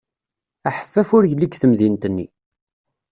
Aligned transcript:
Aḥeffaf 0.67 1.09
ur 1.17 1.23
yelli 1.25 1.47
deg 1.47 1.57
temdint-nni. 1.57 2.27